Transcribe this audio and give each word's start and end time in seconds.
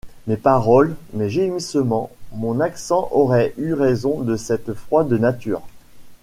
Mes 0.25 0.35
paroles, 0.35 0.95
mes 1.13 1.29
gémissements, 1.29 2.09
mon 2.31 2.59
accent 2.59 3.07
auraient 3.11 3.53
eu 3.59 3.75
raison 3.75 4.21
de 4.21 4.35
cette 4.35 4.73
froide 4.73 5.13
nature. 5.13 5.61